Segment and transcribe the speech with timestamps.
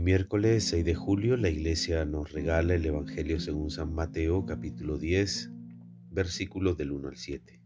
[0.00, 5.50] Miércoles 6 de julio la iglesia nos regala el Evangelio según San Mateo capítulo 10
[6.10, 7.62] versículos del 1 al 7.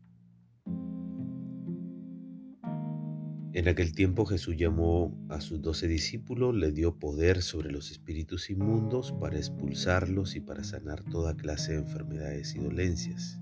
[3.53, 8.49] En aquel tiempo Jesús llamó a sus doce discípulos, le dio poder sobre los espíritus
[8.49, 13.40] inmundos para expulsarlos y para sanar toda clase de enfermedades y dolencias.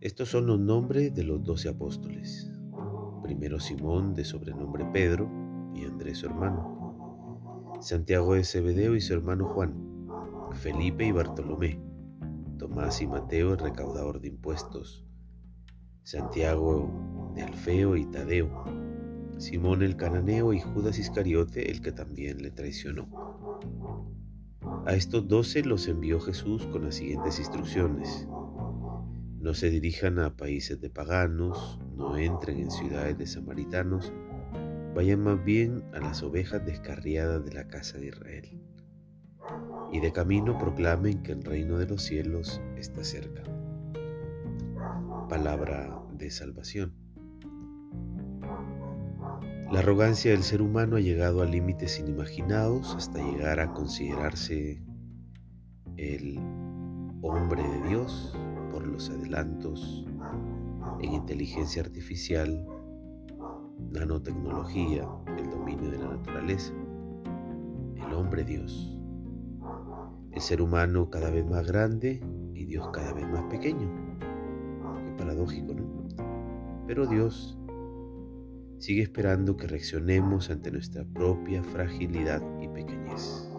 [0.00, 2.50] Estos son los nombres de los doce apóstoles.
[3.22, 9.46] Primero Simón, de sobrenombre Pedro, y Andrés su hermano, Santiago de Zebedeo y su hermano
[9.46, 9.74] Juan,
[10.52, 11.80] Felipe y Bartolomé,
[12.58, 15.06] Tomás y Mateo el recaudador de impuestos,
[16.02, 18.64] Santiago de Alfeo y Tadeo,
[19.38, 23.08] Simón el cananeo y Judas Iscariote el que también le traicionó.
[24.86, 28.26] A estos doce los envió Jesús con las siguientes instrucciones.
[29.38, 34.12] No se dirijan a países de paganos, no entren en ciudades de samaritanos,
[34.98, 38.60] Vayan más bien a las ovejas descarriadas de la casa de Israel.
[39.92, 43.44] Y de camino proclamen que el reino de los cielos está cerca.
[45.28, 46.96] Palabra de salvación.
[49.70, 54.82] La arrogancia del ser humano ha llegado a límites inimaginados hasta llegar a considerarse
[55.96, 56.40] el
[57.22, 58.36] hombre de Dios
[58.72, 60.04] por los adelantos
[61.00, 62.66] en inteligencia artificial
[63.90, 66.72] nanotecnología, el dominio de la naturaleza,
[67.96, 68.98] el hombre Dios,
[70.32, 72.22] el ser humano cada vez más grande
[72.54, 73.88] y Dios cada vez más pequeño.
[75.04, 76.08] Qué paradójico, ¿no?
[76.86, 77.58] Pero Dios
[78.78, 83.50] sigue esperando que reaccionemos ante nuestra propia fragilidad y pequeñez.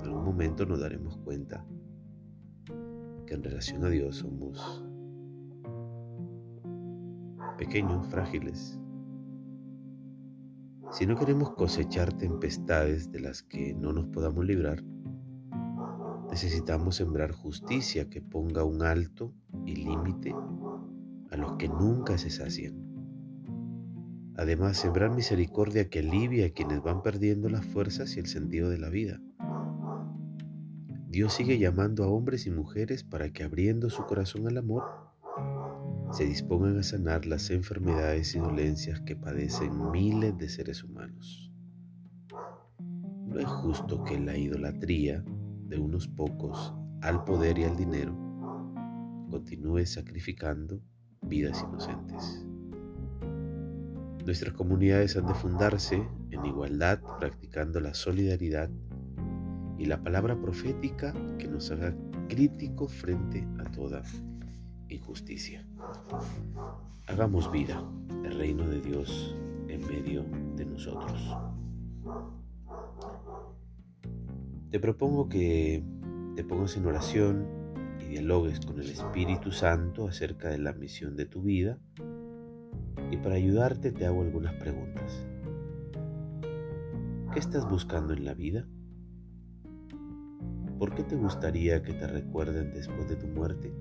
[0.00, 1.64] En algún momento nos daremos cuenta
[3.26, 4.84] que en relación a Dios somos
[7.56, 8.78] pequeños, frágiles,
[10.96, 14.82] si no queremos cosechar tempestades de las que no nos podamos librar,
[16.30, 19.34] necesitamos sembrar justicia que ponga un alto
[19.66, 20.34] y límite
[21.30, 22.82] a los que nunca se sacian.
[24.38, 28.78] Además, sembrar misericordia que alivie a quienes van perdiendo las fuerzas y el sentido de
[28.78, 29.20] la vida.
[31.10, 34.84] Dios sigue llamando a hombres y mujeres para que abriendo su corazón al amor,
[36.12, 41.50] se dispongan a sanar las enfermedades y dolencias que padecen miles de seres humanos.
[43.26, 45.24] No es justo que la idolatría
[45.68, 48.16] de unos pocos al poder y al dinero
[49.30, 50.80] continúe sacrificando
[51.22, 52.46] vidas inocentes.
[54.24, 58.70] Nuestras comunidades han de fundarse en igualdad, practicando la solidaridad
[59.78, 61.94] y la palabra profética que nos haga
[62.28, 64.02] crítico frente a toda
[64.88, 65.66] injusticia.
[67.06, 67.82] Hagamos vida,
[68.24, 69.36] el reino de Dios
[69.68, 70.24] en medio
[70.56, 71.36] de nosotros.
[74.70, 75.82] Te propongo que
[76.34, 77.46] te pongas en oración
[78.00, 81.78] y dialogues con el Espíritu Santo acerca de la misión de tu vida
[83.10, 85.26] y para ayudarte te hago algunas preguntas.
[87.32, 88.66] ¿Qué estás buscando en la vida?
[90.78, 93.72] ¿Por qué te gustaría que te recuerden después de tu muerte?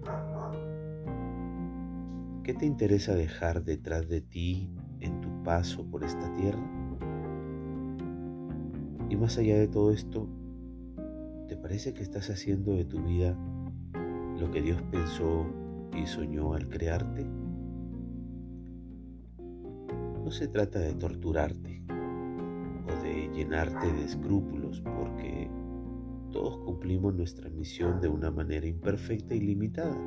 [2.46, 4.70] ¿Qué te interesa dejar detrás de ti
[5.00, 6.64] en tu paso por esta tierra?
[9.10, 10.30] Y más allá de todo esto,
[11.48, 13.36] ¿te parece que estás haciendo de tu vida
[14.40, 15.48] lo que Dios pensó
[15.98, 17.26] y soñó al crearte?
[20.24, 25.50] No se trata de torturarte o de llenarte de escrúpulos porque
[26.32, 29.98] todos cumplimos nuestra misión de una manera imperfecta y limitada.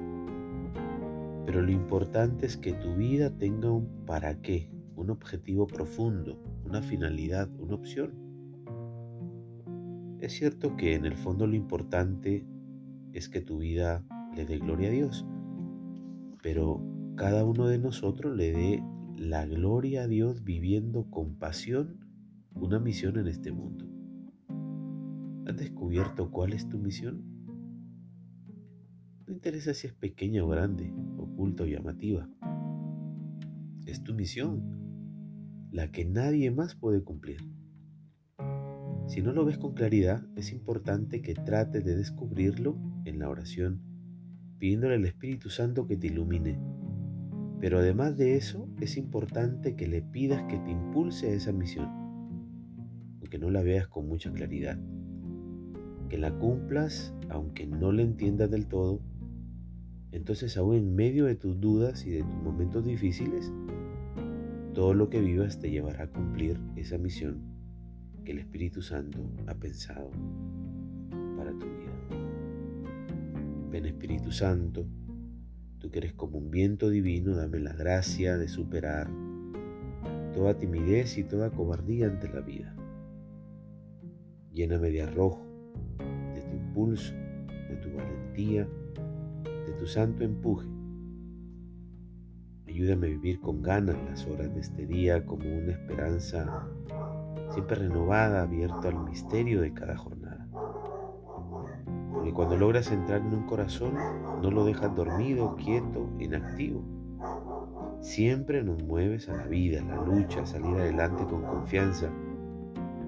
[1.49, 6.83] Pero lo importante es que tu vida tenga un para qué, un objetivo profundo, una
[6.83, 8.13] finalidad, una opción.
[10.21, 12.47] Es cierto que en el fondo lo importante
[13.15, 14.05] es que tu vida
[14.37, 15.25] le dé gloria a Dios,
[16.43, 16.83] pero
[17.17, 18.83] cada uno de nosotros le dé
[19.17, 22.05] la gloria a Dios viviendo con pasión
[22.57, 23.87] una misión en este mundo.
[25.47, 27.25] ¿Has descubierto cuál es tu misión?
[29.27, 30.93] No interesa si es pequeña o grande,
[31.39, 32.29] oculta llamativa.
[33.87, 37.49] Es tu misión, la que nadie más puede cumplir.
[39.07, 43.81] Si no lo ves con claridad, es importante que trates de descubrirlo en la oración,
[44.59, 46.59] pidiéndole al Espíritu Santo que te ilumine.
[47.61, 51.89] Pero además de eso, es importante que le pidas que te impulse a esa misión,
[53.21, 54.77] aunque no la veas con mucha claridad.
[56.09, 59.01] Que la cumplas, aunque no la entiendas del todo,
[60.13, 63.53] entonces aún en medio de tus dudas y de tus momentos difíciles,
[64.75, 67.43] todo lo que vivas te llevará a cumplir esa misión
[68.25, 70.11] que el Espíritu Santo ha pensado
[71.37, 71.89] para tu vida.
[73.71, 74.87] Ven Espíritu Santo,
[75.79, 79.09] tú que eres como un viento divino, dame la gracia de superar
[80.35, 82.75] toda timidez y toda cobardía ante la vida.
[84.53, 85.45] Lléname de arrojo,
[86.35, 88.69] de tu impulso, de tu valentía,
[89.79, 90.67] de tu santo empuje
[92.67, 96.69] Ayúdame a vivir con ganas las horas de este día como una esperanza
[97.51, 100.47] siempre renovada, abierto al misterio de cada jornada.
[102.13, 103.95] Porque cuando logras entrar en un corazón,
[104.43, 106.85] no lo dejas dormido, quieto, inactivo.
[108.01, 112.13] Siempre nos mueves a la vida, a la lucha, a salir adelante con confianza,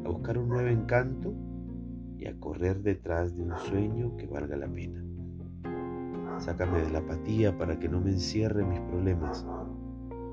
[0.04, 1.34] a buscar un nuevo encanto
[2.18, 5.04] y a correr detrás de un sueño que valga la pena.
[6.40, 9.46] Sácame de la apatía para que no me encierre mis problemas.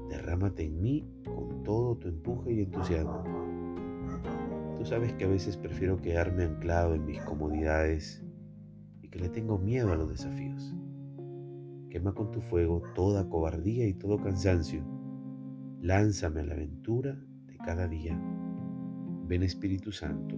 [0.07, 3.23] Derrámate en mí con todo tu empuje y entusiasmo.
[4.77, 8.25] Tú sabes que a veces prefiero quedarme anclado en mis comodidades
[9.01, 10.73] y que le tengo miedo a los desafíos.
[11.89, 14.81] Quema con tu fuego toda cobardía y todo cansancio.
[15.81, 18.17] Lánzame a la aventura de cada día.
[19.27, 20.37] Ven Espíritu Santo